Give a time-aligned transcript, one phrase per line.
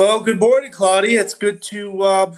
[0.00, 1.20] Well, good morning, Claudia.
[1.20, 2.34] It's good to um,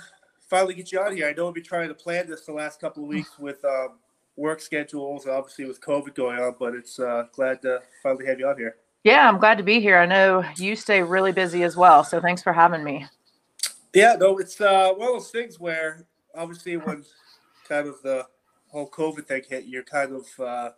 [0.50, 1.28] finally get you out here.
[1.28, 4.00] I know we've been trying to plan this the last couple of weeks with um,
[4.34, 8.48] work schedules, obviously with COVID going on, but it's uh, glad to finally have you
[8.48, 8.78] out here.
[9.04, 9.96] Yeah, I'm glad to be here.
[9.96, 13.06] I know you stay really busy as well, so thanks for having me.
[13.94, 16.04] Yeah, no, it's uh, one of those things where
[16.34, 17.04] obviously when
[17.68, 18.26] kind of the
[18.72, 20.70] whole COVID thing hit, you're kind of uh,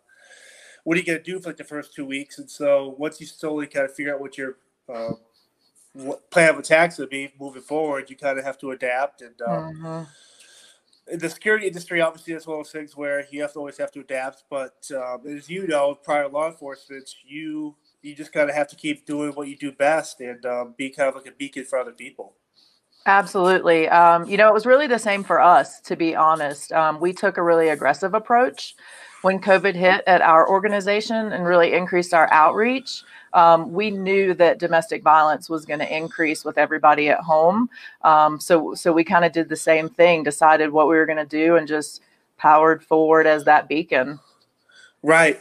[0.83, 2.37] what are you going to do for like the first two weeks?
[2.37, 4.57] And so once you slowly kind of figure out what your
[4.87, 5.34] uh, what
[6.29, 9.21] plan of attacks would be moving forward, you kind of have to adapt.
[9.21, 11.17] And um, mm-hmm.
[11.17, 13.91] the security industry, obviously, is one of those things where you have to always have
[13.91, 14.43] to adapt.
[14.49, 18.75] But um, as you know, prior law enforcement, you you just kind of have to
[18.75, 21.79] keep doing what you do best and um, be kind of like a beacon for
[21.79, 22.35] other people.
[23.07, 23.87] Absolutely.
[23.89, 26.71] Um, you know, it was really the same for us, to be honest.
[26.71, 28.75] Um, we took a really aggressive approach
[29.21, 33.03] when COVID hit at our organization and really increased our outreach.
[33.35, 37.69] Um, we knew that domestic violence was going to increase with everybody at home.
[38.01, 41.17] Um, so, so we kind of did the same thing, decided what we were going
[41.17, 42.01] to do, and just
[42.37, 44.19] powered forward as that beacon.
[45.03, 45.39] Right.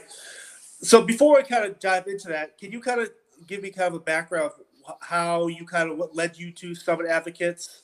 [0.82, 3.10] So, before I kind of dive into that, can you kind of
[3.46, 4.50] give me kind of a background
[4.86, 7.82] of how you kind of what led you to Summit Advocates?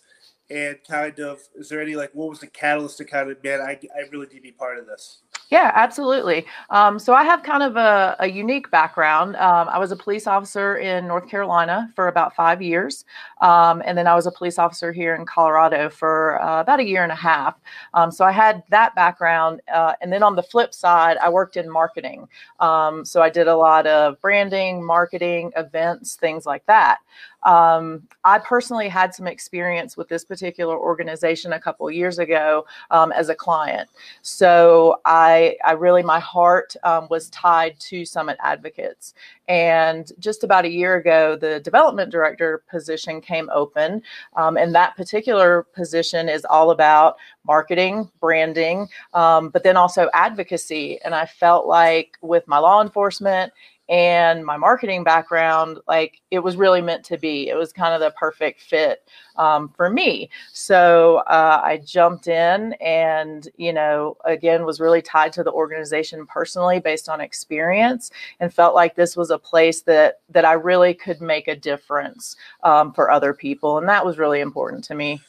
[0.51, 3.61] and kind of is there any like what was the catalyst to kind of man
[3.61, 5.21] I, I really need to be part of this
[5.51, 6.47] yeah absolutely.
[6.71, 9.37] Um, so i have kind of a, a unique background.
[9.37, 13.05] Um, i was a police officer in north carolina for about five years.
[13.41, 16.85] Um, and then i was a police officer here in colorado for uh, about a
[16.87, 17.57] year and a half.
[17.95, 21.57] Um, so i had that background uh, and then on the flip side i worked
[21.57, 22.29] in marketing.
[22.61, 26.99] Um, so i did a lot of branding marketing events things like that
[27.43, 33.13] um, I personally had some experience with this particular organization a couple years ago um,
[33.13, 33.89] as a client.
[34.23, 39.15] So I, I really, my heart um, was tied to Summit Advocates.
[39.49, 44.03] And just about a year ago, the development director position came open.
[44.37, 51.01] Um, and that particular position is all about marketing, branding, um, but then also advocacy.
[51.03, 53.53] And I felt like with my law enforcement
[53.91, 57.49] and my marketing background, like it was really meant to be.
[57.49, 59.03] It was kind of the perfect fit
[59.35, 60.31] um, for me.
[60.53, 66.25] So uh, I jumped in and, you know, again, was really tied to the organization
[66.25, 70.95] personally based on experience and felt like this was a place that, that I really
[70.95, 73.79] could make a difference um, for other people.
[73.79, 75.21] And that was really important to me.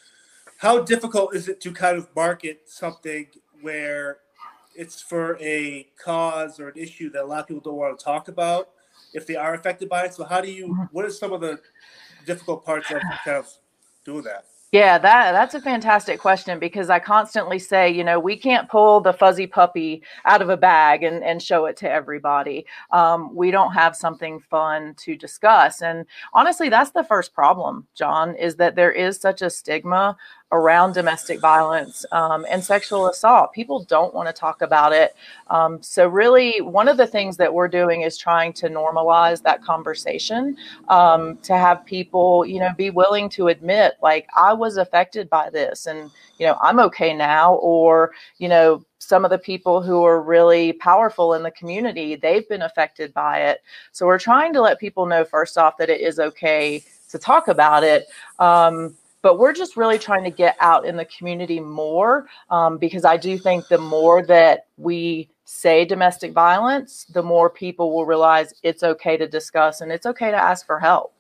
[0.58, 3.26] How difficult is it to kind of market something
[3.62, 4.20] where
[4.76, 8.04] it's for a cause or an issue that a lot of people don't want to
[8.04, 8.70] talk about
[9.14, 10.14] if they are affected by it.
[10.14, 10.68] So how do you?
[10.68, 10.84] Mm-hmm.
[10.92, 11.60] What are some of the
[12.26, 13.50] difficult parts of kind of
[14.06, 14.46] doing that?
[14.72, 19.02] Yeah, that that's a fantastic question because I constantly say, you know, we can't pull
[19.02, 22.66] the fuzzy puppy out of a bag and, and show it to everybody.
[22.92, 25.82] Um, we don't have something fun to discuss.
[25.82, 30.16] And honestly, that's the first problem, John, is that there is such a stigma
[30.52, 33.54] around domestic violence um, and sexual assault.
[33.54, 35.16] People don't want to talk about it.
[35.48, 39.64] Um, so, really, one of the things that we're doing is trying to normalize that
[39.64, 40.58] conversation
[40.90, 45.50] um, to have people, you know, be willing to admit, like, I was affected by
[45.50, 47.56] this and, you know, I'm okay now.
[47.56, 52.48] Or, you know, some of the people who are really powerful in the community, they've
[52.48, 53.62] been affected by it.
[53.94, 57.48] So, we're trying to let people know, first off, that it is okay to talk
[57.48, 58.08] about it.
[58.40, 63.06] Um, but we're just really trying to get out in the community more um, because
[63.06, 68.54] I do think the more that we say domestic violence, the more people will realize
[68.64, 71.14] it's okay to discuss and it's okay to ask for help.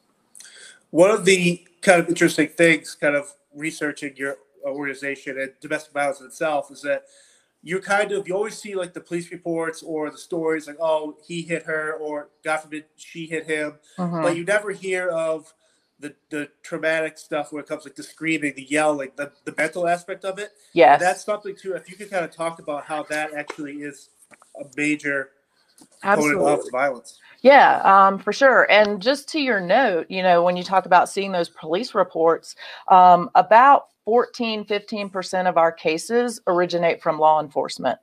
[0.89, 6.21] One of the kind of interesting things, kind of researching your organization and domestic violence
[6.21, 7.03] itself, is that
[7.63, 11.15] you kind of you always see like the police reports or the stories like oh
[11.25, 14.21] he hit her or God forbid she hit him, mm-hmm.
[14.21, 15.53] but you never hear of
[16.01, 19.87] the the traumatic stuff where it comes like the screaming, the yelling, the the mental
[19.87, 20.51] aspect of it.
[20.73, 21.73] Yes, and that's something too.
[21.73, 24.09] If you could kind of talk about how that actually is
[24.59, 25.29] a major
[26.03, 26.51] Absolutely.
[26.51, 27.19] of violence.
[27.41, 28.69] Yeah, um, for sure.
[28.71, 32.55] And just to your note, you know, when you talk about seeing those police reports,
[32.87, 37.97] um, about 14, 15% of our cases originate from law enforcement.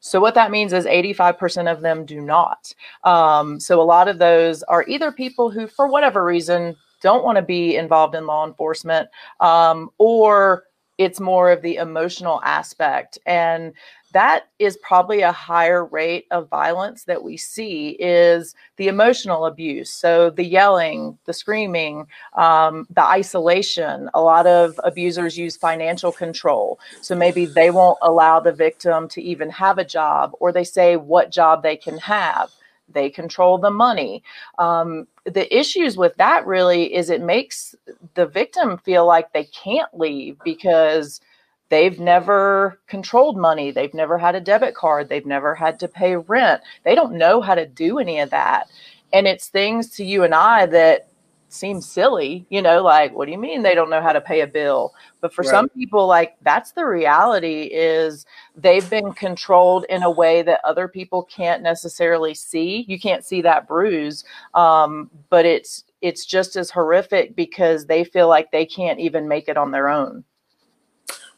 [0.00, 2.72] So what that means is 85% of them do not.
[3.04, 7.36] Um, so a lot of those are either people who, for whatever reason, don't want
[7.36, 9.08] to be involved in law enforcement,
[9.40, 10.64] um, or
[10.98, 13.18] it's more of the emotional aspect.
[13.24, 13.72] And
[14.12, 19.90] that is probably a higher rate of violence that we see is the emotional abuse.
[19.90, 24.10] So the yelling the screaming um, the isolation.
[24.14, 26.78] A lot of abusers use financial control.
[27.00, 30.96] So maybe they won't allow the victim to even have a job or they say
[30.96, 32.50] what job they can have
[32.92, 34.22] they control the money.
[34.58, 37.74] Um, the issues with that really is it makes
[38.14, 41.20] the victim feel like they can't leave because
[41.68, 43.70] they've never controlled money.
[43.70, 45.08] They've never had a debit card.
[45.08, 46.62] They've never had to pay rent.
[46.84, 48.68] They don't know how to do any of that.
[49.12, 51.09] And it's things to you and I that
[51.52, 54.40] seem silly, you know, like, what do you mean they don't know how to pay
[54.40, 54.94] a bill?
[55.20, 55.50] But for right.
[55.50, 58.26] some people, like, that's the reality is
[58.56, 62.84] they've been controlled in a way that other people can't necessarily see.
[62.88, 64.24] You can't see that bruise,
[64.54, 69.48] um, but it's, it's just as horrific because they feel like they can't even make
[69.48, 70.24] it on their own.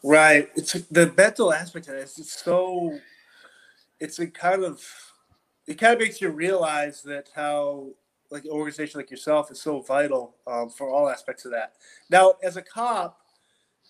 [0.02, 0.50] Right.
[0.54, 2.18] It's the mental aspect of this.
[2.18, 2.98] It's so,
[4.00, 4.84] it's a kind of,
[5.66, 7.90] it kind of makes you realize that how
[8.32, 11.74] like an organization like yourself is so vital um, for all aspects of that.
[12.10, 13.20] Now, as a cop,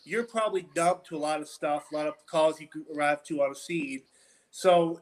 [0.04, 3.42] you're probably numb to a lot of stuff, a lot of calls you arrive to
[3.42, 4.02] on a scene.
[4.50, 5.00] So,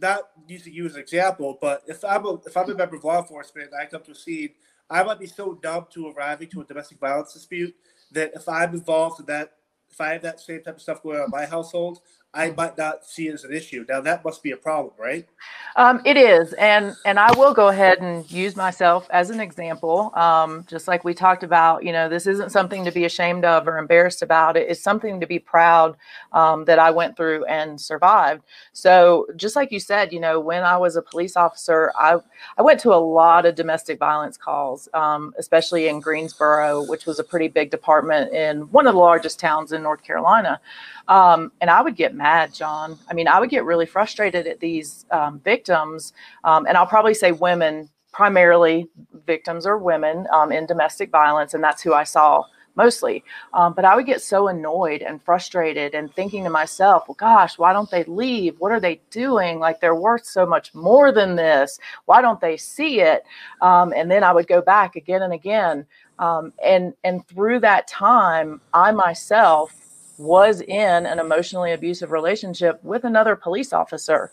[0.00, 3.04] not using you as an example, but if I'm a if I'm a member of
[3.04, 4.50] law enforcement and I come to a scene,
[4.90, 7.74] I might be so numb to arriving to a domestic violence dispute
[8.10, 9.52] that if I'm involved in that,
[9.90, 12.00] if I have that same type of stuff going on in my household,
[12.34, 13.84] I might not see it as an issue.
[13.86, 15.28] Now that must be a problem, right?
[15.76, 20.12] Um, it is, and and I will go ahead and use myself as an example.
[20.14, 23.68] Um, just like we talked about, you know, this isn't something to be ashamed of
[23.68, 24.56] or embarrassed about.
[24.56, 25.96] It is something to be proud
[26.32, 28.42] um, that I went through and survived.
[28.72, 32.16] So just like you said, you know, when I was a police officer, I
[32.56, 37.18] I went to a lot of domestic violence calls, um, especially in Greensboro, which was
[37.18, 40.60] a pretty big department in one of the largest towns in North Carolina.
[41.08, 42.98] Um, and I would get mad, John.
[43.08, 46.12] I mean, I would get really frustrated at these um, victims.
[46.44, 48.88] Um, and I'll probably say women, primarily
[49.26, 51.54] victims are women um, in domestic violence.
[51.54, 52.44] And that's who I saw
[52.76, 53.24] mostly.
[53.52, 57.58] Um, but I would get so annoyed and frustrated and thinking to myself, well, gosh,
[57.58, 58.54] why don't they leave?
[58.58, 59.58] What are they doing?
[59.58, 61.78] Like they're worth so much more than this.
[62.04, 63.24] Why don't they see it?
[63.60, 65.86] Um, and then I would go back again and again.
[66.18, 69.81] Um, and and through that time, I myself
[70.22, 74.30] was in an emotionally abusive relationship with another police officer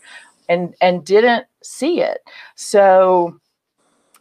[0.48, 2.20] and and didn't see it.
[2.54, 3.40] So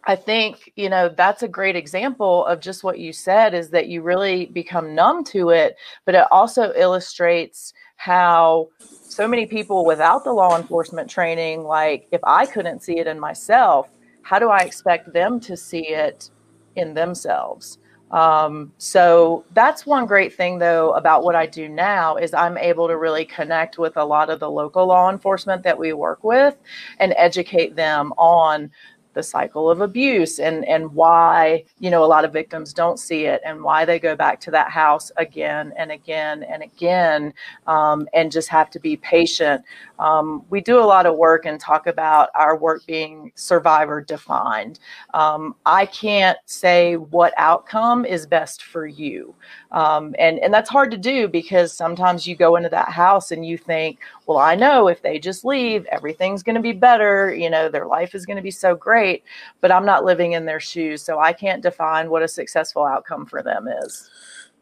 [0.05, 3.87] i think you know that's a great example of just what you said is that
[3.87, 5.75] you really become numb to it
[6.05, 12.21] but it also illustrates how so many people without the law enforcement training like if
[12.23, 13.89] i couldn't see it in myself
[14.21, 16.29] how do i expect them to see it
[16.75, 17.77] in themselves
[18.11, 22.87] um, so that's one great thing though about what I do now is I'm able
[22.87, 26.57] to really connect with a lot of the local law enforcement that we work with
[26.99, 28.71] and educate them on
[29.19, 33.25] the cycle of abuse and and why you know a lot of victims don't see
[33.25, 37.33] it and why they go back to that house again and again and again
[37.67, 39.61] um, and just have to be patient.
[39.99, 44.79] Um, we do a lot of work and talk about our work being survivor defined.
[45.13, 49.35] Um, i can't say what outcome is best for you.
[49.71, 53.45] Um, and and that's hard to do because sometimes you go into that house and
[53.45, 53.99] you think
[54.29, 57.85] well i know if they just leave everything's going to be better you know their
[57.85, 59.23] life is going to be so great
[59.61, 63.25] but I'm not living in their shoes, so I can't define what a successful outcome
[63.25, 64.09] for them is.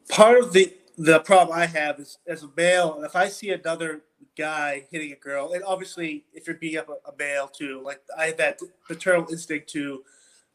[0.10, 4.02] Part of the the problem I have is as a male, if I see another
[4.36, 8.02] guy hitting a girl, and obviously if you're beating up a, a male too, like
[8.18, 10.04] I have that paternal instinct to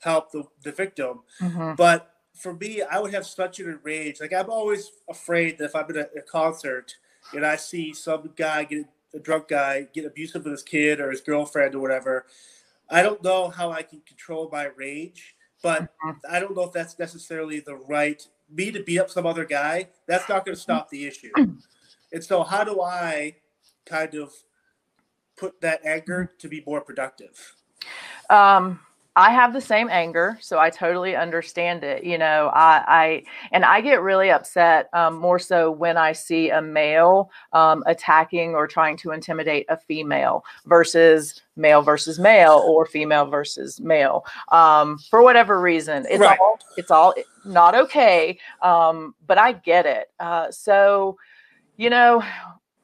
[0.00, 1.20] help the, the victim.
[1.40, 1.74] Mm-hmm.
[1.76, 4.20] But for me, I would have such an rage.
[4.20, 6.96] Like I'm always afraid that if I'm in a, a concert
[7.32, 11.10] and I see some guy get a drunk guy get abusive with his kid or
[11.10, 12.26] his girlfriend or whatever,
[12.90, 15.88] I don't know how I can control my rage, but.
[16.28, 19.88] I don't know if that's necessarily the right me to beat up some other guy.
[20.06, 21.30] That's not going to stop the issue.
[22.12, 23.36] And so, how do I
[23.86, 24.32] kind of
[25.36, 27.54] put that anger to be more productive?
[28.28, 28.80] Um,
[29.14, 32.02] I have the same anger, so I totally understand it.
[32.02, 36.48] You know, I, I and I get really upset um, more so when I see
[36.48, 42.86] a male um, attacking or trying to intimidate a female versus male versus male or
[42.86, 46.06] female versus male um, for whatever reason.
[46.08, 46.38] It's right.
[46.40, 47.14] all it's all
[47.44, 50.10] not okay, um, but I get it.
[50.20, 51.18] Uh, so,
[51.76, 52.24] you know,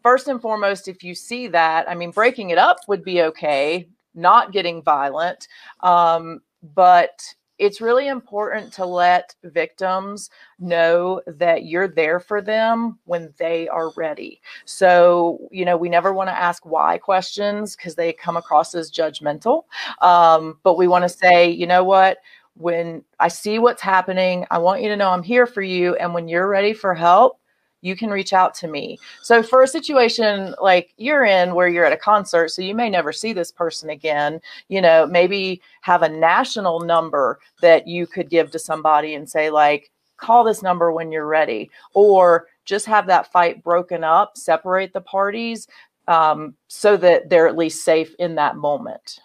[0.02, 3.88] first and foremost, if you see that, I mean, breaking it up would be okay
[4.18, 5.48] not getting violent.
[5.80, 6.40] Um,
[6.74, 7.22] but
[7.58, 13.90] it's really important to let victims know that you're there for them when they are
[13.96, 14.40] ready.
[14.64, 18.92] So, you know, we never want to ask why questions because they come across as
[18.92, 19.64] judgmental.
[20.00, 22.18] Um, but we want to say, you know what?
[22.54, 25.96] When I see what's happening, I want you to know I'm here for you.
[25.96, 27.40] And when you're ready for help,
[27.80, 28.98] you can reach out to me.
[29.22, 32.90] So, for a situation like you're in where you're at a concert, so you may
[32.90, 38.30] never see this person again, you know, maybe have a national number that you could
[38.30, 43.06] give to somebody and say, like, call this number when you're ready, or just have
[43.06, 45.66] that fight broken up, separate the parties
[46.08, 49.20] um, so that they're at least safe in that moment.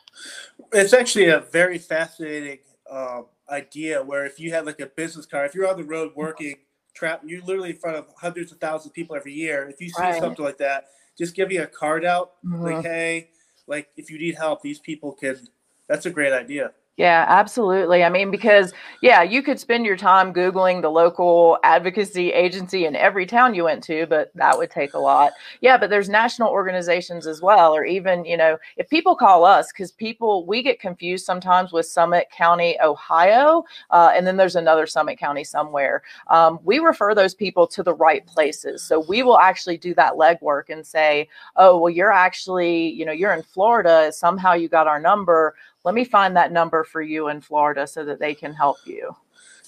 [0.71, 5.49] It's actually a very fascinating uh, idea where if you have like a business card,
[5.49, 6.57] if you're on the road working,
[6.93, 9.69] trap, you're literally in front of hundreds of thousands of people every year.
[9.69, 10.21] If you see right.
[10.21, 12.63] something like that, just give you a card out, mm-hmm.
[12.63, 13.29] like, hey,
[13.67, 15.37] like if you need help, these people can.
[15.87, 16.71] That's a great idea.
[16.95, 18.03] Yeah, absolutely.
[18.03, 18.71] I mean, because,
[19.01, 23.63] yeah, you could spend your time Googling the local advocacy agency in every town you
[23.63, 25.33] went to, but that would take a lot.
[25.59, 29.71] Yeah, but there's national organizations as well, or even, you know, if people call us,
[29.71, 34.85] because people, we get confused sometimes with Summit County, Ohio, uh, and then there's another
[34.85, 36.03] Summit County somewhere.
[36.27, 38.83] Um, we refer those people to the right places.
[38.83, 43.11] So we will actually do that legwork and say, oh, well, you're actually, you know,
[43.11, 44.11] you're in Florida.
[44.13, 48.05] Somehow you got our number let me find that number for you in Florida so
[48.05, 49.15] that they can help you.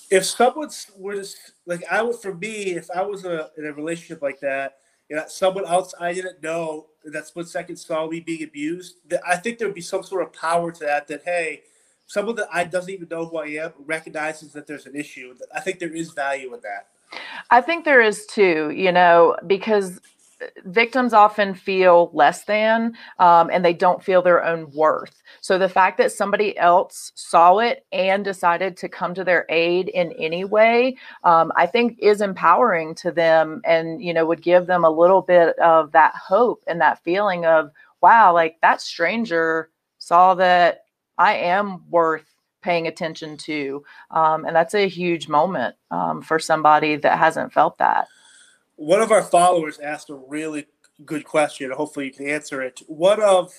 [0.09, 4.21] If someone was like I would for me, if I was a, in a relationship
[4.21, 4.77] like that,
[5.09, 9.21] you know, someone else I didn't know that split second saw me being abused, that
[9.27, 11.07] I think there would be some sort of power to that.
[11.07, 11.63] That hey,
[12.07, 15.35] someone that I doesn't even know who I am recognizes that there's an issue.
[15.53, 16.87] I think there is value in that.
[17.49, 18.71] I think there is too.
[18.71, 19.99] You know, because
[20.65, 25.21] victims often feel less than um, and they don't feel their own worth.
[25.41, 29.89] So the fact that somebody else saw it and decided to come to their aid
[29.89, 34.67] in any way, um, I think is empowering to them and, you know, would give
[34.67, 39.69] them a little bit of that hope and that feeling of, wow, like that stranger
[39.97, 40.85] saw that
[41.17, 42.25] I am worth
[42.61, 43.83] paying attention to.
[44.11, 48.07] Um, and that's a huge moment um, for somebody that hasn't felt that
[48.75, 50.67] one of our followers asked a really
[51.05, 51.71] good question.
[51.71, 52.81] Hopefully, you can answer it.
[52.87, 53.53] What of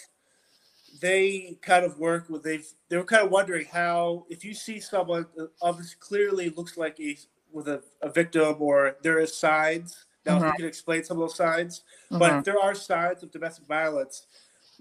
[1.01, 4.81] they kind of work with they've they were kind of wondering how if you see
[4.81, 5.27] someone
[5.61, 7.17] obviously clearly looks like a
[7.53, 10.47] with a, a victim or there is signs now mm-hmm.
[10.47, 12.19] you can explain some of those signs mm-hmm.
[12.19, 14.27] but if there are signs of domestic violence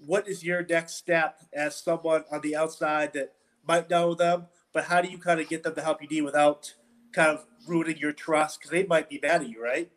[0.06, 3.34] what is your next step as someone on the outside that
[3.68, 6.26] might know them but how do you kind of get them to help you deal
[6.26, 6.74] without
[7.12, 9.92] kind of ruining your trust because they might be mad at you right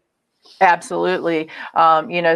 [0.61, 1.49] Absolutely.
[1.75, 2.35] Um, you know,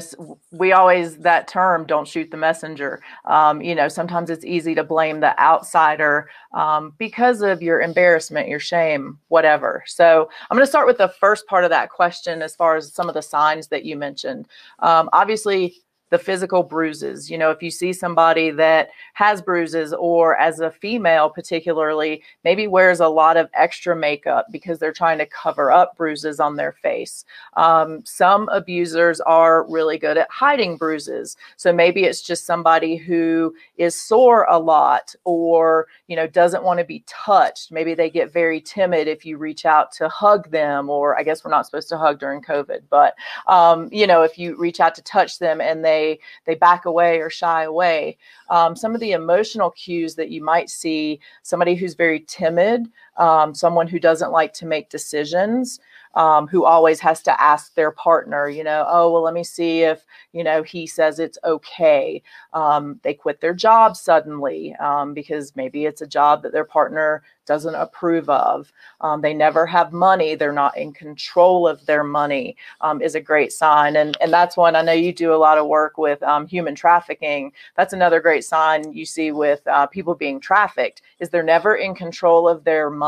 [0.52, 3.00] we always, that term, don't shoot the messenger.
[3.24, 8.48] Um, you know, sometimes it's easy to blame the outsider um, because of your embarrassment,
[8.48, 9.82] your shame, whatever.
[9.86, 12.92] So I'm going to start with the first part of that question as far as
[12.92, 14.46] some of the signs that you mentioned.
[14.80, 15.76] Um, obviously,
[16.12, 17.30] the physical bruises.
[17.30, 22.66] You know, if you see somebody that has bruises, or as a female, particularly, maybe
[22.66, 26.72] wears a lot of extra makeup because they're trying to cover up bruises on their
[26.72, 27.24] face.
[27.56, 31.38] Um, some abusers are really good at hiding bruises.
[31.56, 36.78] So maybe it's just somebody who is sore a lot or, you know, doesn't want
[36.78, 37.72] to be touched.
[37.72, 41.42] Maybe they get very timid if you reach out to hug them, or I guess
[41.42, 43.14] we're not supposed to hug during COVID, but,
[43.46, 46.84] um, you know, if you reach out to touch them and they they they back
[46.84, 48.18] away or shy away.
[48.50, 53.54] Um, some of the emotional cues that you might see somebody who's very timid, um,
[53.54, 55.80] someone who doesn't like to make decisions
[56.14, 59.82] um, who always has to ask their partner, you know, oh, well, let me see
[59.82, 62.22] if, you know, he says it's okay.
[62.52, 67.22] Um, they quit their job suddenly um, because maybe it's a job that their partner
[67.44, 68.72] doesn't approve of.
[69.00, 70.34] Um, they never have money.
[70.34, 73.96] They're not in control of their money um, is a great sign.
[73.96, 76.74] And, and that's one I know you do a lot of work with um, human
[76.74, 77.52] trafficking.
[77.76, 81.94] That's another great sign you see with uh, people being trafficked is they're never in
[81.94, 83.01] control of their money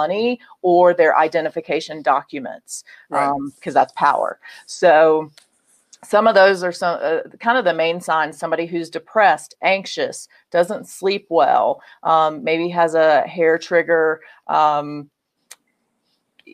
[0.63, 3.29] or their identification documents because right.
[3.29, 4.39] um, that's power.
[4.67, 5.31] So
[6.05, 10.29] some of those are some uh, kind of the main signs somebody who's depressed anxious
[10.51, 15.09] doesn't sleep well um, maybe has a hair trigger um,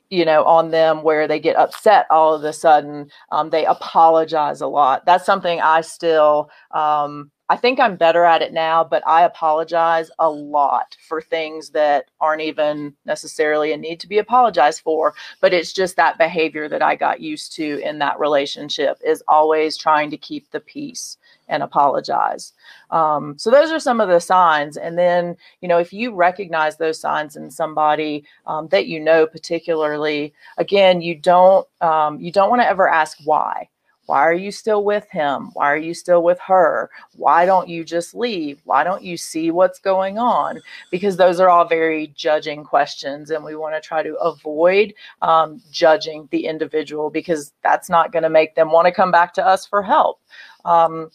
[0.09, 4.61] you know on them where they get upset all of a sudden um, they apologize
[4.61, 9.03] a lot that's something i still um, I think I'm better at it now, but
[9.09, 14.83] I apologize a lot for things that aren't even necessarily a need to be apologized
[14.83, 15.15] for.
[15.41, 19.77] But it's just that behavior that I got used to in that relationship is always
[19.77, 22.53] trying to keep the peace and apologize.
[22.93, 24.77] Um, so those are some of the signs.
[24.77, 29.27] And then, you know, if you recognize those signs in somebody um, that you know
[29.27, 33.69] particularly, again, you don't um, you don't want to ever ask why
[34.11, 35.51] why are you still with him?
[35.53, 36.91] Why are you still with her?
[37.15, 38.61] Why don't you just leave?
[38.65, 40.61] Why don't you see what's going on?
[40.91, 45.63] Because those are all very judging questions, and we want to try to avoid um,
[45.71, 49.47] judging the individual because that's not going to make them want to come back to
[49.47, 50.21] us for help.
[50.65, 51.13] Um,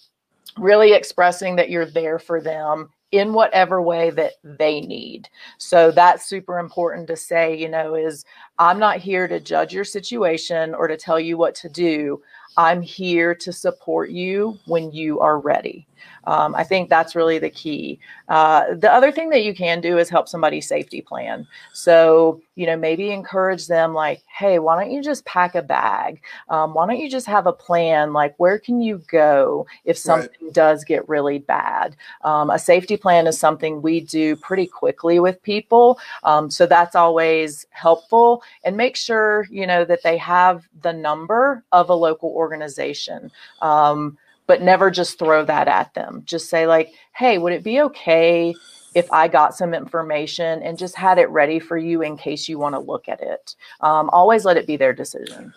[0.58, 5.30] really expressing that you're there for them in whatever way that they need.
[5.58, 8.25] So that's super important to say, you know, is
[8.58, 12.22] I'm not here to judge your situation or to tell you what to do.
[12.57, 15.88] I'm here to support you when you are ready.
[16.25, 18.00] Um, I think that's really the key.
[18.28, 21.48] Uh, the other thing that you can do is help somebody safety plan.
[21.74, 26.22] So, you know, maybe encourage them like, hey, why don't you just pack a bag?
[26.50, 28.14] Um, why don't you just have a plan?
[28.14, 30.54] Like, where can you go if something right.
[30.54, 31.96] does get really bad?
[32.24, 36.00] Um, a safety plan is something we do pretty quickly with people.
[36.24, 38.42] Um, so that's always helpful.
[38.64, 43.32] And make sure, you know, that they have the number of a local organization.
[43.62, 46.24] Um, but never just throw that at them.
[46.25, 48.54] Just say, like, hey, would it be okay
[48.94, 52.60] if I got some information and just had it ready for you in case you
[52.60, 53.56] want to look at it?
[53.82, 55.54] Um, always let it be their decision.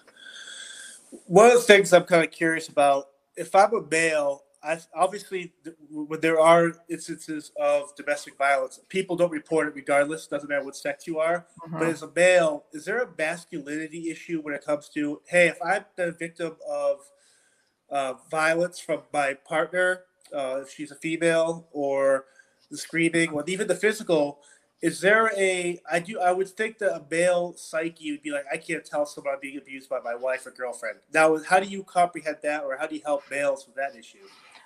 [1.27, 5.53] One of the things I'm kind of curious about if I'm a male, I, obviously,
[5.91, 10.27] when there are instances of domestic violence, people don't report it regardless.
[10.27, 11.47] Doesn't matter what sex you are.
[11.65, 11.79] Mm-hmm.
[11.79, 15.59] But as a male, is there a masculinity issue when it comes to, hey, if
[15.65, 16.99] I'm the victim of
[17.91, 20.03] uh, violence from my partner,
[20.35, 22.27] uh, if she's a female, or
[22.71, 24.41] the screaming, or even the physical.
[24.81, 25.81] Is there a?
[25.91, 26.21] I do.
[26.21, 29.41] I would think that a male psyche would be like, I can't tell someone I'm
[29.41, 30.99] being abused by my wife or girlfriend.
[31.13, 34.19] Now, how do you comprehend that, or how do you help males with that issue?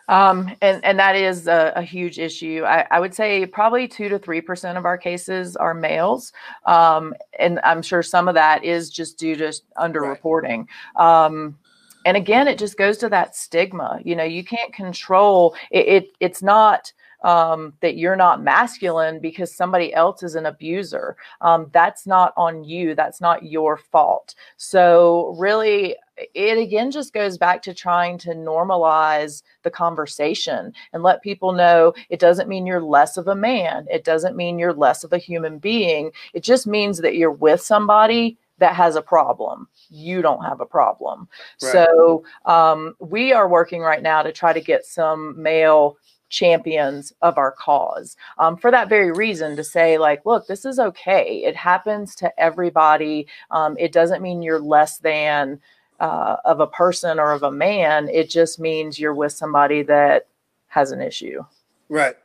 [0.09, 2.65] Um, and, and that is a, a huge issue.
[2.67, 6.33] I, I, would say probably two to three percent of our cases are males,
[6.67, 10.67] um, and I'm sure some of that is just due to underreporting.
[10.99, 11.25] Right.
[11.27, 11.57] Um,
[12.05, 16.17] and again it just goes to that stigma you know you can't control it, it
[16.21, 16.93] it's not
[17.25, 21.17] um, that you're not masculine because somebody else is an abuser.
[21.41, 24.35] Um, that's not on you that's not your fault.
[24.57, 25.97] So really
[26.35, 31.95] it again just goes back to trying to normalize the conversation and let people know
[32.11, 33.87] it doesn't mean you're less of a man.
[33.91, 36.11] It doesn't mean you're less of a human being.
[36.35, 39.67] It just means that you're with somebody that has a problem.
[39.91, 41.29] You don't have a problem.
[41.61, 41.73] Right.
[41.73, 45.97] So um, we are working right now to try to get some male
[46.29, 50.79] champions of our cause um, for that very reason to say like look this is
[50.79, 55.61] okay it happens to everybody um, it doesn't mean you're less than
[56.01, 60.27] uh, of a person or of a man it just means you're with somebody that
[60.69, 61.45] has an issue
[61.91, 62.17] right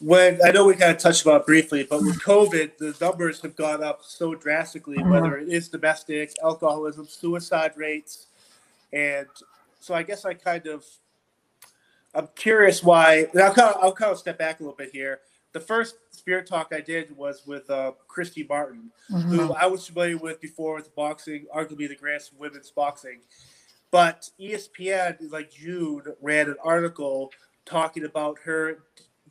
[0.00, 3.56] when I know we kind of touched about briefly, but with COVID, the numbers have
[3.56, 5.10] gone up so drastically, mm-hmm.
[5.10, 8.26] whether it is domestic, alcoholism, suicide rates.
[8.92, 9.26] And
[9.80, 10.84] so I guess I kind of,
[12.14, 14.90] I'm curious why, and I'll kind of, I'll kind of step back a little bit
[14.92, 15.20] here.
[15.52, 19.28] The first Spear Talk I did was with uh, Christy Martin, mm-hmm.
[19.28, 23.20] who I was familiar with before with boxing, arguably the greatest women's boxing.
[23.90, 27.30] But ESPN, like June, ran an article
[27.64, 28.78] talking about her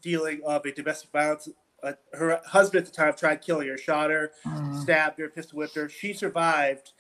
[0.03, 1.49] dealing of a domestic violence.
[1.81, 4.81] Uh, her husband at the time tried killing her, shot her, mm.
[4.81, 5.89] stabbed her, pistol whipped her.
[5.89, 6.91] She survived,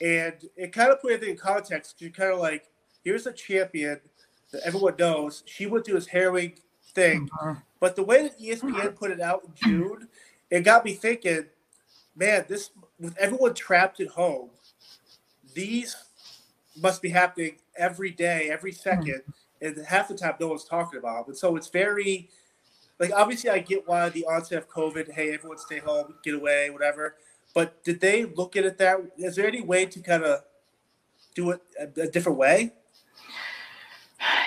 [0.00, 1.96] and it kind of put everything in context.
[1.98, 2.68] She kind of like,
[3.04, 4.00] here's a champion
[4.52, 5.42] that everyone knows.
[5.46, 6.54] She went through this harrowing
[6.94, 7.58] thing, mm-hmm.
[7.80, 10.08] but the way that ESPN put it out in June,
[10.50, 11.46] it got me thinking,
[12.16, 14.50] man, this with everyone trapped at home,
[15.54, 15.96] these
[16.80, 19.78] must be happening every day, every second, mm-hmm.
[19.78, 21.26] and half the time no one's talking about.
[21.26, 21.32] Them.
[21.32, 22.30] And so it's very
[23.00, 26.68] like obviously I get why the onset of COVID, hey, everyone stay home, get away,
[26.70, 27.16] whatever.
[27.54, 28.98] But did they look at it that?
[29.16, 30.42] Is there any way to kind of
[31.34, 32.72] do it a, a, different way?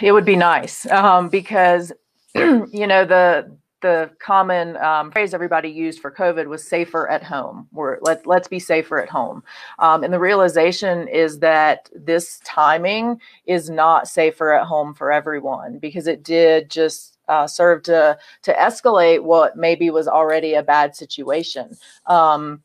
[0.01, 1.91] It would be nice um, because
[2.35, 3.51] you know the
[3.83, 7.67] the common um, phrase everybody used for COVID was safer at home.
[7.75, 9.43] Or let let's be safer at home.
[9.77, 15.77] Um, and the realization is that this timing is not safer at home for everyone
[15.77, 20.95] because it did just uh, served to to escalate what maybe was already a bad
[20.95, 21.77] situation.
[22.07, 22.63] Um,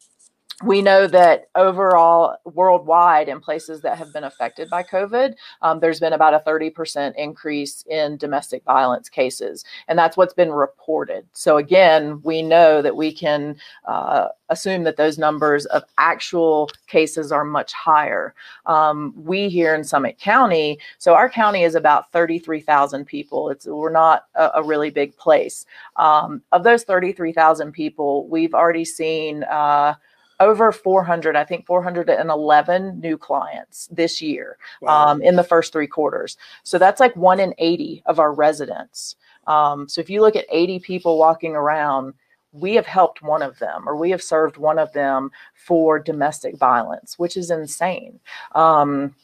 [0.64, 6.00] we know that overall, worldwide, in places that have been affected by COVID, um, there's
[6.00, 9.64] been about a 30% increase in domestic violence cases.
[9.86, 11.26] And that's what's been reported.
[11.32, 17.30] So, again, we know that we can uh, assume that those numbers of actual cases
[17.30, 18.34] are much higher.
[18.66, 23.50] Um, we here in Summit County, so our county is about 33,000 people.
[23.50, 25.66] It's we're not a, a really big place.
[25.94, 29.44] Um, of those 33,000 people, we've already seen.
[29.44, 29.94] Uh,
[30.40, 35.08] over 400, I think 411 new clients this year Wow.
[35.08, 36.36] um, in the first three quarters.
[36.62, 39.16] So that's like one in 80 of our residents.
[39.46, 42.14] Um, so if you look at 80 people walking around,
[42.52, 46.56] we have helped one of them or we have served one of them for domestic
[46.56, 48.20] violence, which is insane.
[48.54, 49.14] Um,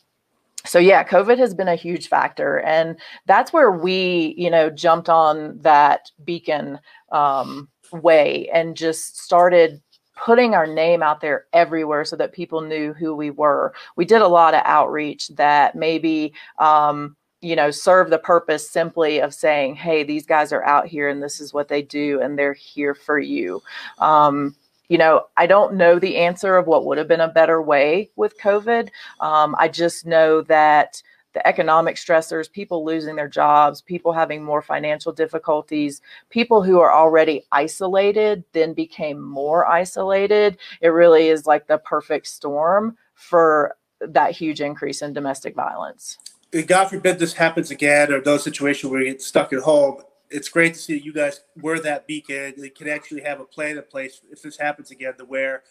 [0.66, 2.96] so yeah, COVID has been a huge factor, and
[3.27, 6.79] that's where we, you know, jumped on that beacon
[7.12, 9.83] um, way and just started
[10.14, 13.74] putting our name out there everywhere so that people knew who we were.
[13.96, 16.33] We did a lot of outreach that maybe.
[16.59, 21.11] Um, you know, serve the purpose simply of saying, "Hey, these guys are out here,
[21.11, 23.62] and this is what they do, and they're here for you."
[23.98, 24.57] Um,
[24.88, 28.11] you know, I don't know the answer of what would have been a better way
[28.16, 28.88] with COVID.
[29.20, 31.03] Um, I just know that
[31.35, 36.92] the economic stressors, people losing their jobs, people having more financial difficulties, people who are
[36.92, 40.57] already isolated then became more isolated.
[40.81, 46.18] It really is like the perfect storm for that huge increase in domestic violence.
[46.66, 50.03] God forbid this happens again, or those situations where you get stuck at home.
[50.31, 52.55] It's great to see that you guys were that beacon.
[52.57, 55.64] They can actually have a plan in place if this happens again, to where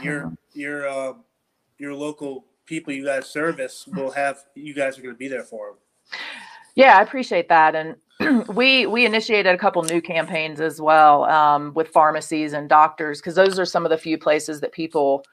[0.00, 1.24] your your um,
[1.78, 5.42] your local people you guys service will have you guys are going to be there
[5.42, 5.76] for them.
[6.74, 7.96] Yeah, I appreciate that, and
[8.54, 13.34] we we initiated a couple new campaigns as well um, with pharmacies and doctors because
[13.34, 15.24] those are some of the few places that people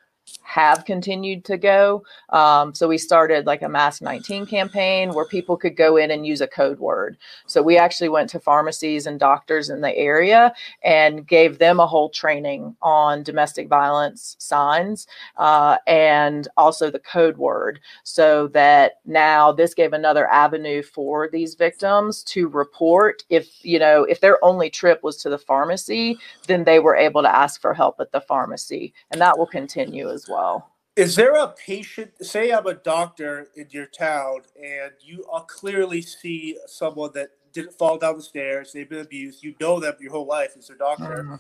[0.42, 2.04] have continued to go.
[2.30, 6.26] Um, so we started like a Mask 19 campaign where people could go in and
[6.26, 7.18] use a code word.
[7.46, 11.88] So we actually went to pharmacies and doctors in the area and gave them a
[11.88, 15.08] whole training on domestic violence signs
[15.38, 21.56] uh, and also the code word so that now this gave another avenue for these
[21.56, 26.64] victims to report if you know if their only trip was to the pharmacy then
[26.64, 30.28] they were able to ask for help at the pharmacy and that will continue as
[30.28, 32.12] well Is there a patient?
[32.25, 37.73] Say I'm a doctor in your town, and you uh, clearly see someone that didn't
[37.73, 38.71] fall down the stairs.
[38.71, 39.43] They've been abused.
[39.43, 41.39] You know them your whole life as their doctor.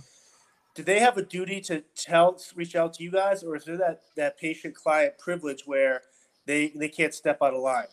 [0.75, 3.77] Do they have a duty to tell, reach out to you guys, or is there
[3.77, 6.01] that that patient client privilege where
[6.45, 7.87] they they can't step out of line?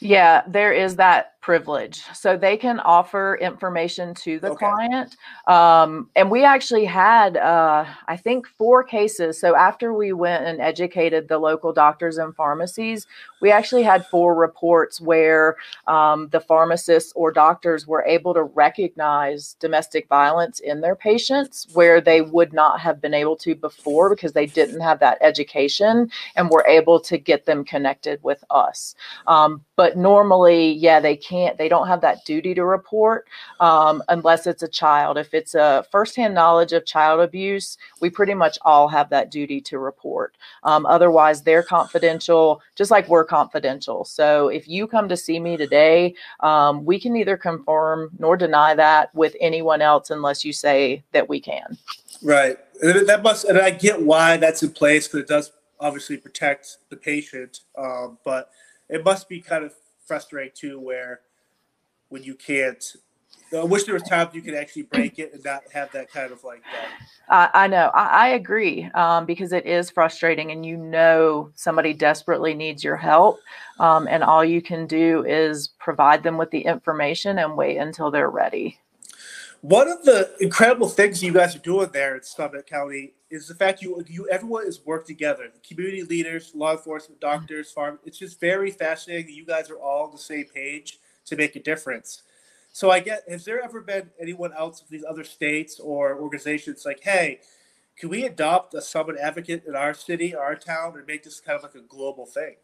[0.00, 2.02] Yeah, there is that privilege.
[2.12, 4.66] So they can offer information to the Okay.
[4.66, 5.16] client.
[5.46, 9.40] Um, and we actually had, uh, I think, four cases.
[9.40, 13.06] So after we went and educated the local doctors and pharmacies,
[13.40, 15.54] we actually had four reports where
[15.86, 22.00] um, the pharmacists or doctors were able to recognize domestic violence in their patients where
[22.00, 26.50] they would not have been able to before because they didn't have that education and
[26.50, 28.96] were able to get them connected with us.
[29.28, 33.28] Um, but normally, yeah, they can't, they don't have that duty to report
[33.60, 35.18] um, unless it's a child.
[35.18, 39.60] If it's a firsthand knowledge of child abuse, we pretty much all have that duty
[39.60, 40.34] to report.
[40.62, 44.06] Um, otherwise, they're confidential, just like we're confidential.
[44.06, 48.74] So if you come to see me today, um, we can neither confirm nor deny
[48.74, 51.76] that with anyone else unless you say that we can.
[52.22, 52.58] Right.
[52.80, 56.96] That must, and I get why that's in place because it does obviously protect the
[56.96, 57.60] patient.
[57.76, 58.50] Um, but
[58.88, 61.20] it must be kind of frustrating too, where
[62.08, 62.96] when you can't.
[63.56, 66.32] I wish there was times you could actually break it and not have that kind
[66.32, 66.62] of like.
[67.28, 67.90] Uh, I, I know.
[67.94, 72.96] I, I agree um, because it is frustrating, and you know somebody desperately needs your
[72.96, 73.38] help,
[73.78, 78.10] um, and all you can do is provide them with the information and wait until
[78.10, 78.78] they're ready.
[79.68, 83.54] One of the incredible things you guys are doing there in Summit County is the
[83.56, 85.50] fact you you everyone is worked together.
[85.52, 87.40] The community leaders, law enforcement, mm-hmm.
[87.40, 87.98] doctors, farm.
[88.04, 91.56] It's just very fascinating that you guys are all on the same page to make
[91.56, 92.22] a difference.
[92.70, 96.84] So I get has there ever been anyone else of these other states or organizations
[96.86, 97.40] like, hey,
[97.98, 101.56] can we adopt a summit advocate in our city, our town, and make this kind
[101.56, 102.54] of like a global thing?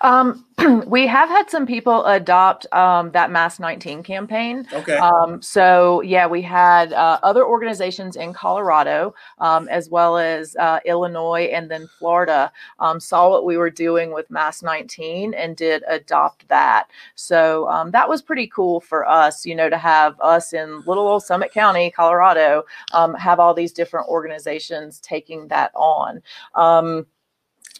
[0.00, 0.44] Um,
[0.86, 4.66] we have had some people adopt um, that Mask 19 campaign.
[4.72, 4.96] Okay.
[4.96, 10.80] Um, so, yeah, we had uh, other organizations in Colorado, um, as well as uh,
[10.84, 15.82] Illinois and then Florida, um, saw what we were doing with Mask 19 and did
[15.88, 16.88] adopt that.
[17.14, 21.06] So, um, that was pretty cool for us, you know, to have us in little
[21.06, 26.22] old Summit County, Colorado, um, have all these different organizations taking that on.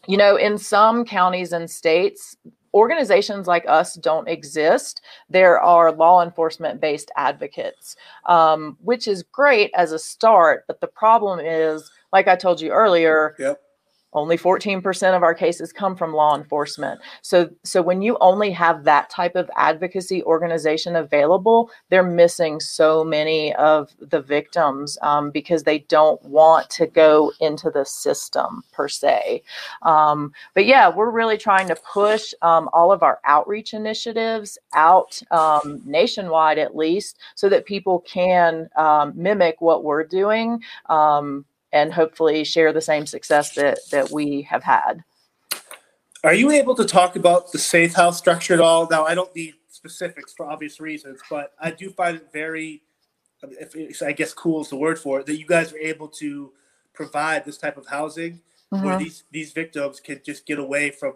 [0.07, 2.37] You know, in some counties and states,
[2.75, 5.03] organizations like us don't exist.
[5.29, 10.65] There are law enforcement based advocates, um, which is great as a start.
[10.67, 13.61] But the problem is, like I told you earlier, Yep.
[14.13, 17.01] Only 14% of our cases come from law enforcement.
[17.23, 23.05] So so when you only have that type of advocacy organization available they're missing so
[23.05, 28.89] many of the victims um, because they don't want to go into the system per
[28.89, 29.43] se.
[29.83, 35.21] Um, but yeah we're really trying to push um, all of our outreach initiatives out
[35.31, 41.93] um, nationwide at least so that people can um, mimic what we're doing um, and
[41.93, 45.05] hopefully share the same success that that we have had.
[46.23, 48.87] Are you able to talk about the safe house structure at all?
[48.91, 52.83] Now, I don't need specifics for obvious reasons, but I do find it very,
[53.43, 56.53] if I guess, cool is the word for it, that you guys are able to
[56.93, 58.41] provide this type of housing
[58.73, 58.85] mm-hmm.
[58.85, 61.15] where these these victims can just get away from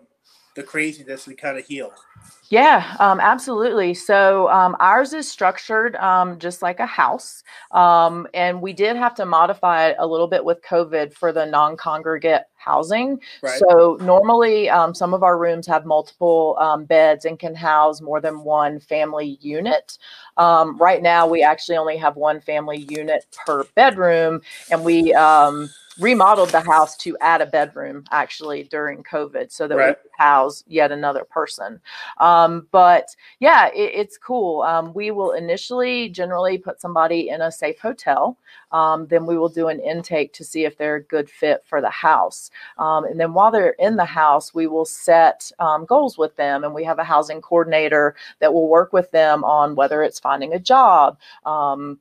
[0.55, 1.93] the craziness and kind of heal.
[2.51, 3.95] Yeah, um, absolutely.
[3.95, 9.15] So um, ours is structured um, just like a house, um, and we did have
[9.17, 13.19] to modify it a little bit with COVID for the non-congregate housing.
[13.43, 13.59] Right.
[13.59, 18.21] So normally, um, some of our rooms have multiple um, beds and can house more
[18.21, 19.99] than one family unit.
[20.39, 25.13] right now, we actually only have one family unit per bedroom, and we
[25.99, 29.89] remodeled the house to add a bedroom actually during COVID so that right.
[29.89, 31.81] we could house yet another person.
[32.19, 34.63] Um, but yeah, it, it's cool.
[34.63, 38.39] Um, we will initially generally put somebody in a safe hotel.
[38.73, 41.81] Um, then we will do an intake to see if they're a good fit for
[41.81, 42.51] the house.
[42.79, 46.65] Um, and then while they're in the house, we will set um, goals with them.
[46.65, 50.55] And we have a housing coordinator that will work with them on whether it's finding
[50.55, 52.01] a job, um,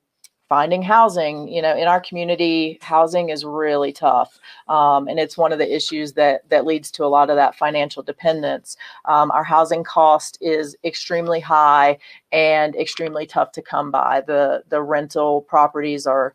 [0.50, 5.52] finding housing you know in our community housing is really tough um, and it's one
[5.52, 8.78] of the issues that that leads to a lot of that financial dependence.
[9.06, 11.98] Um, our housing cost is extremely high
[12.32, 14.22] and extremely tough to come by.
[14.22, 16.34] The the rental properties are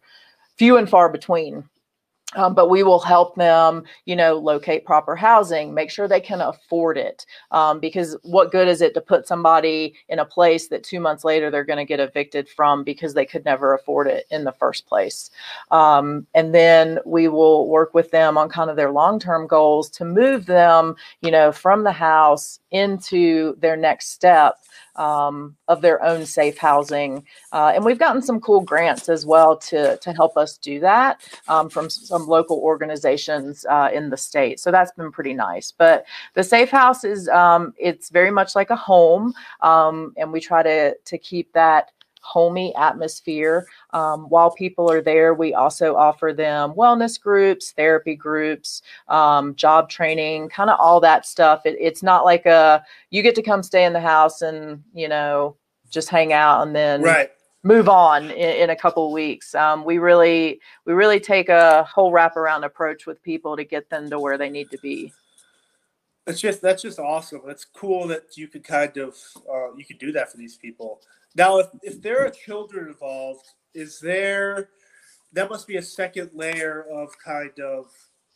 [0.57, 1.65] few and far between
[2.37, 6.41] um, but we will help them, you know, locate proper housing, make sure they can
[6.41, 7.25] afford it.
[7.53, 11.25] Um, because what good is it to put somebody in a place that two months
[11.25, 14.53] later they're going to get evicted from because they could never afford it in the
[14.53, 15.31] first place?
[15.71, 19.89] Um, and then we will work with them on kind of their long term goals
[19.91, 24.57] to move them, you know, from the house into their next step
[24.99, 27.25] um, of their own safe housing.
[27.53, 31.21] Uh, and we've gotten some cool grants as well to, to help us do that
[31.47, 34.61] um, from some local organizations uh, in the state.
[34.61, 35.73] So that's been pretty nice.
[35.73, 39.33] But the safe house is, um, it's very much like a home.
[39.61, 41.93] Um, and we try to, to keep that
[42.29, 43.67] homey atmosphere.
[43.93, 49.89] Um, while people are there, we also offer them wellness groups, therapy groups, um, job
[49.89, 51.65] training, kind of all that stuff.
[51.65, 55.09] It, it's not like a you get to come stay in the house and you
[55.09, 55.57] know
[55.91, 57.31] just hang out and then right.
[57.63, 59.55] move on in, in a couple of weeks.
[59.55, 64.11] Um, we really we really take a whole wraparound approach with people to get them
[64.11, 65.13] to where they need to be.
[66.27, 67.41] That's just that's just awesome.
[67.47, 69.17] That's cool that you could kind of
[69.51, 71.01] uh, you could do that for these people.
[71.35, 74.71] Now, if, if there are children involved, is there
[75.33, 77.87] that must be a second layer of kind of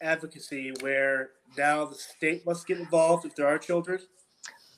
[0.02, 3.98] advocacy where now the state must get involved if there are children?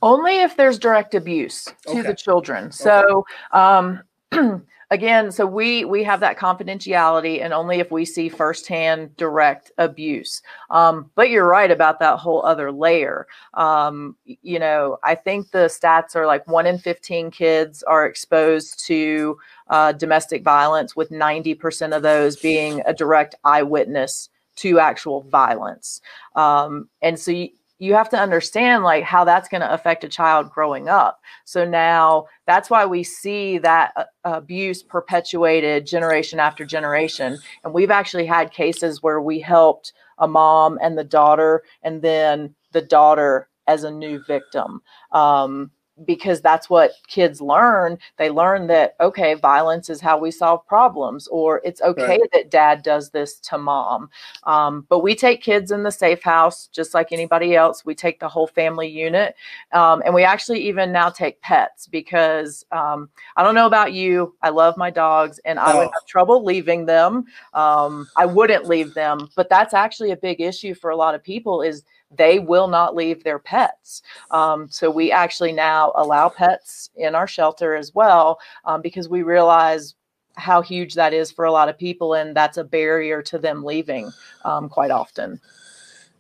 [0.02, 2.02] Only if there's direct abuse to okay.
[2.02, 2.70] the children.
[2.70, 3.58] So, okay.
[3.58, 4.02] um,
[4.90, 10.42] again so we we have that confidentiality and only if we see firsthand direct abuse.
[10.70, 13.26] Um, but you're right about that whole other layer.
[13.54, 18.84] Um, you know i think the stats are like 1 in 15 kids are exposed
[18.86, 26.00] to uh, domestic violence with 90% of those being a direct eyewitness to actual violence.
[26.36, 27.48] Um, and so you,
[27.84, 31.20] you have to understand like how that's going to affect a child growing up.
[31.44, 37.38] So now that's why we see that uh, abuse perpetuated generation after generation.
[37.62, 42.54] And we've actually had cases where we helped a mom and the daughter and then
[42.72, 44.80] the daughter as a new victim.
[45.12, 45.70] Um,
[46.04, 47.98] because that's what kids learn.
[48.16, 52.30] They learn that, okay, violence is how we solve problems, or it's okay right.
[52.32, 54.10] that dad does this to mom.
[54.44, 57.84] Um, but we take kids in the safe house just like anybody else.
[57.84, 59.36] We take the whole family unit.
[59.72, 64.34] Um, and we actually even now take pets because um, I don't know about you.
[64.42, 65.92] I love my dogs and I would oh.
[65.94, 67.24] have trouble leaving them.
[67.52, 69.28] Um, I wouldn't leave them.
[69.36, 72.94] But that's actually a big issue for a lot of people is they will not
[72.94, 74.02] leave their pets.
[74.30, 79.22] Um, so we actually now allow pets in our shelter as well um, because we
[79.22, 79.94] realize
[80.36, 83.64] how huge that is for a lot of people, and that's a barrier to them
[83.64, 84.10] leaving
[84.44, 85.40] um, quite often.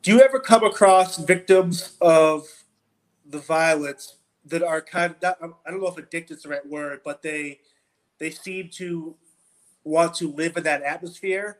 [0.02, 2.46] Do you ever come across victims of
[3.26, 4.16] the violence
[4.46, 7.22] that are kind of not, I don't know if addicted is the right word, but
[7.22, 7.60] they
[8.18, 9.16] they seem to
[9.82, 11.58] want to live in that atmosphere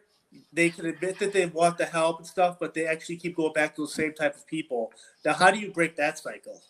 [0.53, 3.53] they can admit that they want the help and stuff, but they actually keep going
[3.53, 4.93] back to the same type of people.
[5.25, 6.61] Now, how do you break that cycle?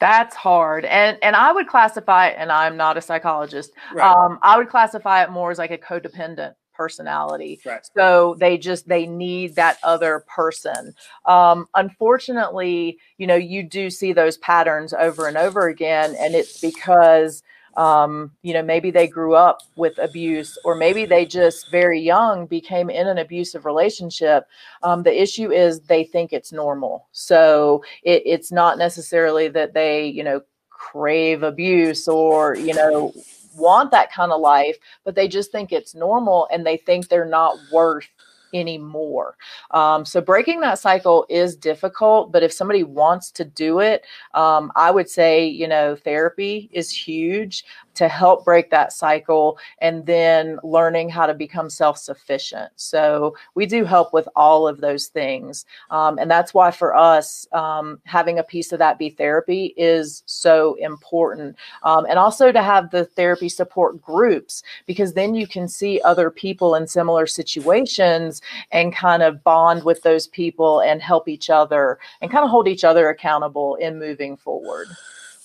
[0.00, 3.72] That's hard, and and I would classify, and I'm not a psychologist.
[3.94, 4.06] Right.
[4.06, 7.60] Um, I would classify it more as like a codependent personality.
[7.64, 7.80] Right.
[7.96, 10.94] So they just they need that other person.
[11.24, 16.60] Um, unfortunately, you know, you do see those patterns over and over again, and it's
[16.60, 17.42] because
[17.76, 22.46] um, you know, maybe they grew up with abuse, or maybe they just very young
[22.46, 24.46] became in an abusive relationship.
[24.82, 27.08] Um, the issue is they think it's normal.
[27.12, 33.12] So it, it's not necessarily that they, you know, crave abuse or, you know,
[33.54, 37.24] want that kind of life, but they just think it's normal and they think they're
[37.24, 38.08] not worth
[38.52, 39.36] anymore.
[39.70, 44.70] Um, so breaking that cycle is difficult, but if somebody wants to do it, um,
[44.76, 50.58] I would say, you know, therapy is huge to help break that cycle and then
[50.62, 52.72] learning how to become self sufficient.
[52.76, 55.64] So, we do help with all of those things.
[55.90, 60.22] Um, and that's why for us, um, having a piece of that be therapy is
[60.26, 61.56] so important.
[61.82, 66.30] Um, and also to have the therapy support groups, because then you can see other
[66.30, 71.98] people in similar situations and kind of bond with those people and help each other
[72.20, 74.88] and kind of hold each other accountable in moving forward.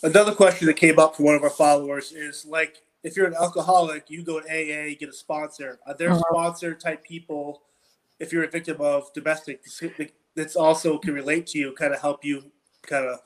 [0.03, 3.35] Another question that came up from one of our followers is like, if you're an
[3.35, 5.79] alcoholic, you go to AA, get a sponsor.
[5.87, 6.21] Are there uh-huh.
[6.31, 7.63] sponsor type people,
[8.19, 9.63] if you're a victim of domestic,
[10.35, 12.51] that's also can relate to you, kind of help you
[12.85, 13.19] kind of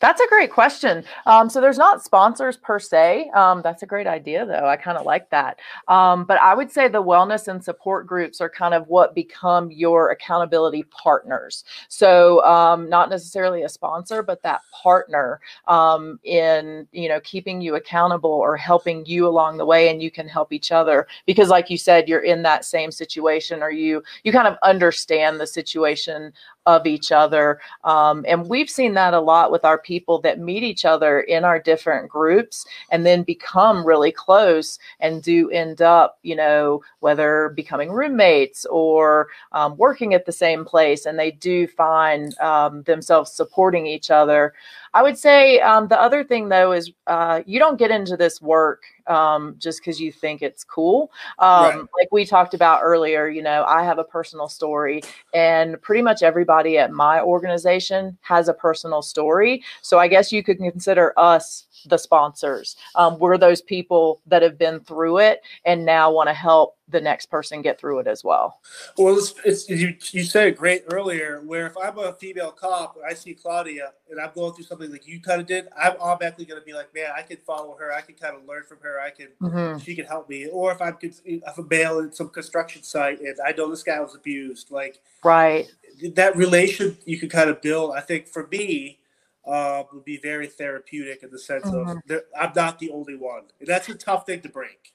[0.00, 1.04] that's a great question.
[1.26, 3.30] Um, so there's not sponsors per se.
[3.34, 4.66] Um, that's a great idea, though.
[4.66, 5.58] I kind of like that.
[5.88, 9.70] Um, but I would say the wellness and support groups are kind of what become
[9.70, 11.64] your accountability partners.
[11.88, 17.74] So um, not necessarily a sponsor, but that partner um, in you know keeping you
[17.76, 21.70] accountable or helping you along the way, and you can help each other because, like
[21.70, 26.32] you said, you're in that same situation, or you you kind of understand the situation
[26.66, 27.60] of each other.
[27.84, 31.44] Um, and we've seen that a lot with our people that meet each other in
[31.44, 37.52] our different groups and then become really close and do end up, you know, whether
[37.56, 41.06] becoming roommates or um, working at the same place.
[41.06, 44.54] And they do find um, themselves supporting each other.
[44.94, 48.42] I would say um, the other thing though is uh, you don't get into this
[48.42, 51.10] work um, just because you think it's cool.
[51.38, 51.76] Um, right.
[51.76, 55.02] Like we talked about earlier, you know, I have a personal story,
[55.34, 59.62] and pretty much everybody at my organization has a personal story.
[59.80, 62.76] So I guess you could consider us the sponsors.
[62.94, 67.00] Um, we're those people that have been through it and now want to help the
[67.00, 68.60] next person get through it as well.
[68.98, 72.96] Well, it's, it's, you, you said it great earlier, where if I'm a female cop
[72.96, 75.94] and I see Claudia and I'm going through something like you kind of did, I'm
[76.00, 77.92] automatically going to be like, man, I can follow her.
[77.92, 79.00] I can kind of learn from her.
[79.00, 79.78] I can, mm-hmm.
[79.78, 80.48] she can help me.
[80.48, 84.00] Or if I'm if a male in some construction site and I know this guy
[84.00, 85.70] was abused, like, right.
[86.14, 87.94] That relation you can kind of build.
[87.94, 88.98] I think for me,
[89.46, 92.12] uh, would be very therapeutic in the sense mm-hmm.
[92.12, 93.42] of I'm not the only one.
[93.60, 94.94] And That's a tough thing to break.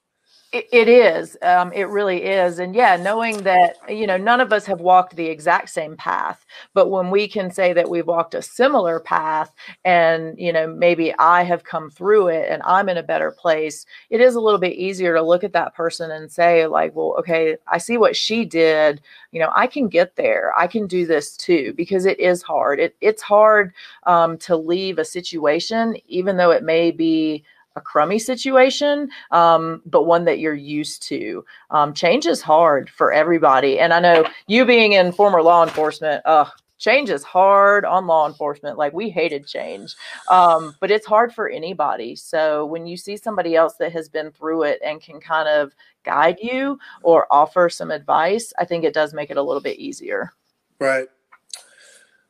[0.72, 1.38] It, is.
[1.42, 2.60] Um, it really is.
[2.60, 6.46] And yeah, knowing that, you know, none of us have walked the exact same path,
[6.74, 9.52] but when we can say that we've walked a similar path
[9.86, 13.86] and, you know, maybe I have come through it and I'm in a better place,
[14.10, 17.16] it is a little bit easier to look at that person and say, like, well,
[17.20, 19.02] okay, I see what she did.
[19.32, 20.54] You know, I can get there.
[20.58, 22.80] I can do this too, because it is hard.
[22.80, 27.44] It, it's hard um, to leave a situation, even though it may be
[27.78, 31.46] a crummy situation, um, but one that you're used to.
[31.70, 33.80] Um, change is hard for everybody.
[33.80, 36.46] And I know you being in former law enforcement, uh,
[36.80, 38.78] change is hard on law enforcement.
[38.78, 39.96] Like we hated change,
[40.30, 42.16] um, but it's hard for anybody.
[42.16, 45.74] So when you see somebody else that has been through it and can kind of
[46.04, 49.80] guide you or offer some advice, I think it does make it a little bit
[49.80, 50.34] easier.
[50.80, 51.08] Right.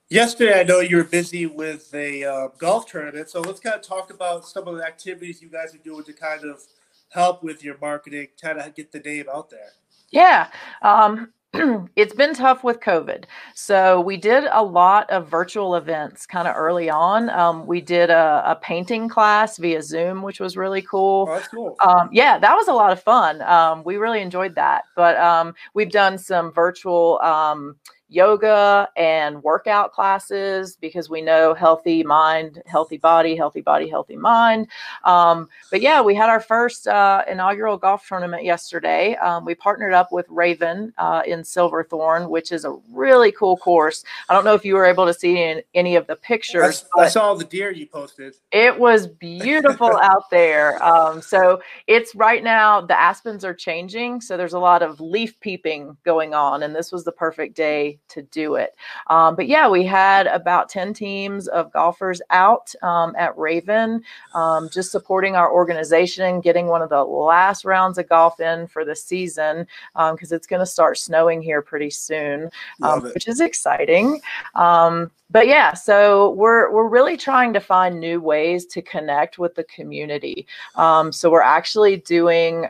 [0.10, 3.82] Yesterday, I know you were busy with a uh, golf tournament, so let's kind of
[3.82, 6.62] talk about some of the activities you guys are doing to kind of
[7.10, 9.72] help with your marketing, kind of get the name out there.
[10.10, 10.48] Yeah.
[10.82, 11.34] Um,
[11.98, 13.26] it's been tough with COVID.
[13.54, 17.30] So we did a lot of virtual events kind of early on.
[17.30, 21.28] Um, we did a, a, painting class via Zoom, which was really cool.
[21.30, 21.76] Oh, that's cool.
[21.86, 23.42] Um, yeah, that was a lot of fun.
[23.42, 24.86] Um, we really enjoyed that.
[24.96, 27.76] But um, we've done some virtual um,
[28.10, 34.68] yoga and workout classes because we know healthy mind, healthy body, healthy body, healthy mind.
[35.04, 39.16] Um, but yeah, we had our first uh, inaugural golf tournament yesterday.
[39.16, 44.04] Um, we partnered up with Raven uh, in Silverthorne, which is a really cool course.
[44.30, 46.86] I don't know if you were able to see any of the pictures.
[46.98, 48.36] I, I saw the deer you posted.
[48.52, 50.82] It was beautiful out there.
[50.84, 55.38] Um, so it's right now the aspens are changing, so there's a lot of leaf
[55.42, 58.76] peeping going on, and this was the perfect day to do it.
[59.08, 64.70] Um, but yeah, we had about 10 teams of golfers out um, at Raven, um,
[64.72, 68.96] just supporting our organization, getting one of the last rounds of golf in for the
[68.96, 72.50] season because um, it's going to start snowing here pretty soon,
[72.82, 74.22] um, which is exciting.
[74.56, 79.56] Um, but yeah, so we're we're really trying to find new ways to connect with
[79.56, 80.48] the community.
[80.76, 82.66] so we're actually doing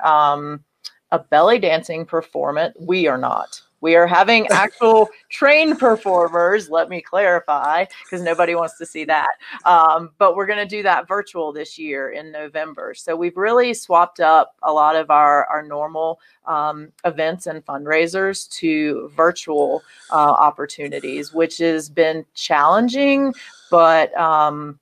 [1.11, 2.75] a belly dancing performance.
[2.79, 3.61] We are not.
[3.81, 9.29] We are having actual trained performers, let me clarify, because nobody wants to see that.
[9.65, 12.93] Um, but we're going to do that virtual this year in November.
[12.93, 18.49] So we've really swapped up a lot of our, our normal um, events and fundraisers
[18.57, 23.33] to virtual uh, opportunities, which has been challenging,
[23.69, 24.79] but um,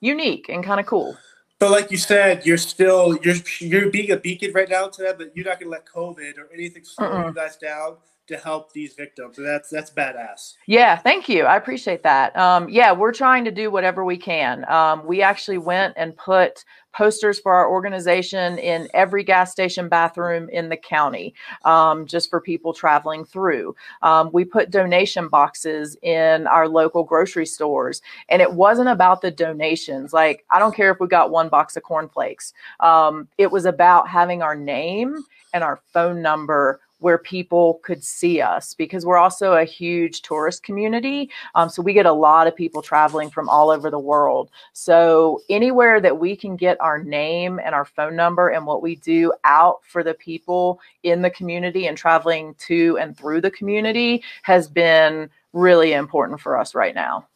[0.00, 1.16] unique and kind of cool.
[1.58, 5.14] But like you said, you're still you're you're being a beacon right now to them,
[5.16, 7.96] but you're not going to let COVID or anything slow you guys down
[8.26, 9.36] to help these victims.
[9.38, 10.54] That's that's badass.
[10.66, 11.44] Yeah, thank you.
[11.44, 12.36] I appreciate that.
[12.36, 14.68] Um, yeah, we're trying to do whatever we can.
[14.70, 16.64] Um, we actually went and put
[16.96, 22.40] posters for our organization in every gas station bathroom in the county, um, just for
[22.40, 23.76] people traveling through.
[24.02, 28.00] Um, we put donation boxes in our local grocery stores,
[28.30, 30.12] and it wasn't about the donations.
[30.12, 32.54] Like, I don't care if we got one box of cornflakes.
[32.80, 35.22] Um, it was about having our name
[35.52, 40.64] and our phone number where people could see us because we're also a huge tourist
[40.64, 41.30] community.
[41.54, 44.50] Um, so we get a lot of people traveling from all over the world.
[44.72, 48.96] So anywhere that we can get our name and our phone number and what we
[48.96, 54.24] do out for the people in the community and traveling to and through the community
[54.42, 57.28] has been really important for us right now.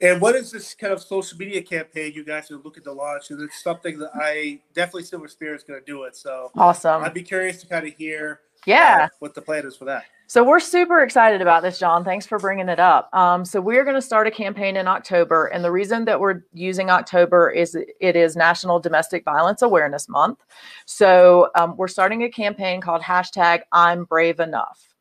[0.00, 3.30] And what is this kind of social media campaign you guys are looking to launch?
[3.30, 6.16] And it's something that I definitely Silver Spear is going to do it.
[6.16, 7.04] So awesome.
[7.04, 9.04] I'd be curious to kind of hear yeah.
[9.04, 10.04] Uh, what the plan is for that.
[10.32, 12.04] So we're super excited about this, John.
[12.04, 13.10] Thanks for bringing it up.
[13.12, 16.40] Um, so we're going to start a campaign in October, and the reason that we're
[16.54, 20.38] using October is it is National Domestic Violence Awareness Month.
[20.86, 24.94] So um, we're starting a campaign called hashtag I'm Brave Enough,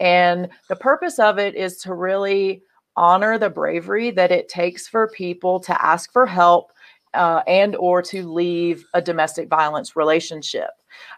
[0.00, 2.62] and the purpose of it is to really
[2.96, 6.72] honor the bravery that it takes for people to ask for help
[7.14, 10.70] uh, and or to leave a domestic violence relationship.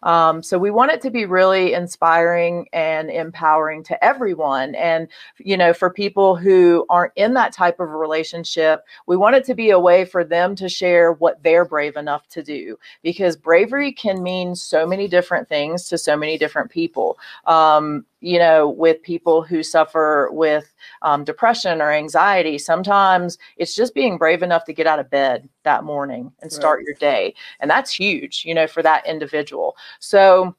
[0.03, 4.75] Um, so we want it to be really inspiring and empowering to everyone.
[4.75, 5.09] And,
[5.39, 9.55] you know, for people who aren't in that type of relationship, we want it to
[9.55, 13.93] be a way for them to share what they're brave enough to do because bravery
[13.93, 17.19] can mean so many different things to so many different people.
[17.47, 23.95] Um, you know, with people who suffer with um, depression or anxiety, sometimes it's just
[23.95, 26.87] being brave enough to get out of bed that morning and start right.
[26.87, 27.35] your day.
[27.61, 29.60] And that's huge, you know, for that individual.
[29.99, 30.55] So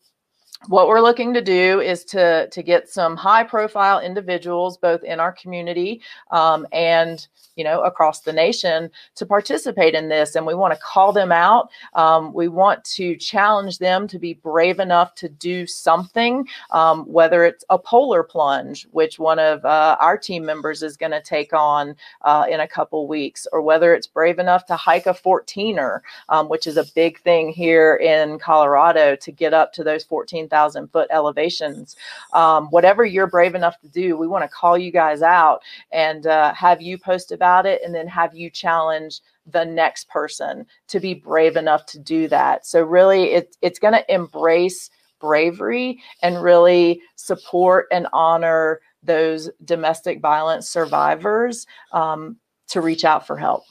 [0.68, 5.20] what we're looking to do is to to get some high profile individuals both in
[5.20, 10.53] our community um, and you know across the nation to participate in this and we
[10.53, 11.70] want to call them out.
[11.93, 17.43] Um, we want to challenge them to be brave enough to do something um, whether
[17.43, 21.53] it's a polar plunge which one of uh, our team members is going to take
[21.53, 26.01] on uh, in a couple weeks or whether it's brave enough to hike a 14er
[26.30, 30.05] um, which is a big thing here in colorado to get up to those
[30.51, 31.95] 14000 foot elevations
[32.33, 36.27] um, whatever you're brave enough to do we want to call you guys out and
[36.27, 40.65] uh, have you post about about it and then have you challenge the next person
[40.87, 42.65] to be brave enough to do that.
[42.65, 44.89] So really it, it's going to embrace
[45.19, 52.37] bravery and really support and honor those domestic violence survivors um,
[52.69, 53.63] to reach out for help.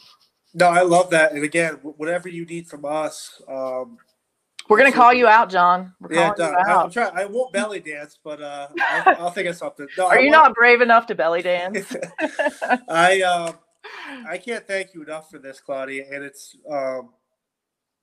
[0.53, 1.33] No, I love that.
[1.33, 3.99] And again, whatever you need from us, um,
[4.71, 5.93] we're gonna call you out, John.
[6.01, 6.85] We're yeah, you out.
[6.85, 7.13] I'm trying.
[7.15, 9.87] I won't belly dance, but uh, I'll, I'll think of something.
[9.99, 10.45] No, Are I you want...
[10.45, 11.95] not brave enough to belly dance?
[12.89, 13.53] I uh,
[14.29, 17.11] I can't thank you enough for this, Claudia, and it's um,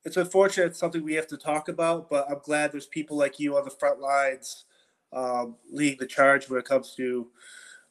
[0.04, 0.68] it's unfortunate.
[0.68, 3.64] It's something we have to talk about, but I'm glad there's people like you on
[3.64, 4.66] the front lines
[5.14, 7.28] um, leading the charge when it comes to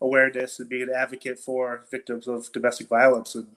[0.00, 3.34] awareness and being an advocate for victims of domestic violence.
[3.34, 3.48] And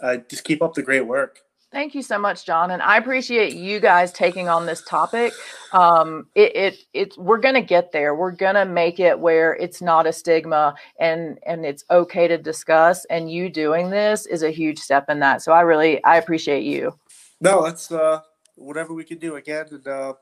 [0.00, 1.40] uh, just keep up the great work.
[1.70, 5.34] Thank you so much, John, and I appreciate you guys taking on this topic.
[5.72, 8.14] Um, it, it it's we're gonna get there.
[8.14, 13.04] We're gonna make it where it's not a stigma and and it's okay to discuss.
[13.10, 15.42] And you doing this is a huge step in that.
[15.42, 16.98] So I really I appreciate you.
[17.38, 18.20] No, that's uh,
[18.54, 20.14] whatever we can do again, and uh,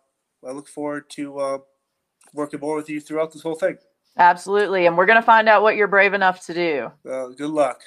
[0.45, 1.59] I look forward to uh,
[2.35, 3.79] working more with you throughout this whole thing.
[4.19, 6.91] Absolutely, and we're gonna find out what you're brave enough to do.
[7.09, 7.83] Uh, good luck.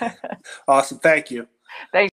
[0.68, 1.46] awesome, thank you.
[1.92, 2.06] Thanks.